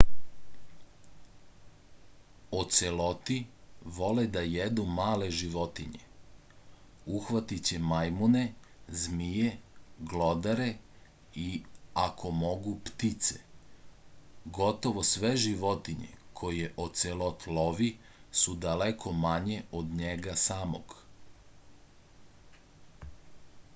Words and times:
oceloti 2.59 3.35
vole 3.97 4.23
da 4.37 4.41
jedu 4.51 4.85
male 4.99 5.27
životinje 5.41 6.01
uhvatiće 7.17 7.79
majmune 7.91 8.41
zmije 9.03 9.51
glodare 10.13 10.67
i 11.43 11.47
ako 12.05 12.33
mogu 12.39 12.73
ptice 12.89 13.39
gotovo 14.61 15.05
sve 15.13 15.35
životinje 15.45 16.11
koje 16.43 16.73
ocelot 16.87 17.47
lovi 17.59 17.91
su 18.43 18.59
daleko 18.67 19.17
manje 19.29 19.61
od 19.83 19.95
njega 20.03 20.35
samog 20.49 20.97